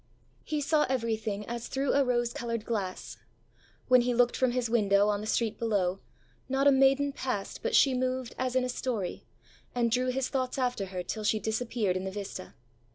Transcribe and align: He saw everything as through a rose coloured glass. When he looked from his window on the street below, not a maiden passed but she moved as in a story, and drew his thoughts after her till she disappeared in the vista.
He 0.43 0.61
saw 0.61 0.87
everything 0.89 1.45
as 1.45 1.67
through 1.67 1.93
a 1.93 2.03
rose 2.03 2.33
coloured 2.33 2.65
glass. 2.65 3.17
When 3.87 4.01
he 4.01 4.15
looked 4.15 4.35
from 4.35 4.49
his 4.49 4.67
window 4.67 5.09
on 5.09 5.21
the 5.21 5.27
street 5.27 5.59
below, 5.59 5.99
not 6.49 6.65
a 6.65 6.71
maiden 6.71 7.11
passed 7.11 7.61
but 7.61 7.75
she 7.75 7.93
moved 7.93 8.33
as 8.39 8.55
in 8.55 8.63
a 8.63 8.69
story, 8.69 9.25
and 9.75 9.91
drew 9.91 10.07
his 10.07 10.27
thoughts 10.27 10.57
after 10.57 10.87
her 10.87 11.03
till 11.03 11.23
she 11.23 11.37
disappeared 11.39 11.95
in 11.95 12.03
the 12.05 12.09
vista. 12.11 12.55